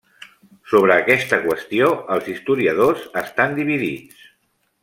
Sobre 0.71 0.95
aquesta 0.95 1.39
qüestió, 1.43 1.91
els 2.17 2.31
historiadors 2.33 3.07
estan 3.25 3.57
dividits. 3.63 4.29